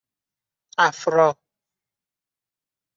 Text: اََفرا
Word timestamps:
اََفرا 0.87 1.27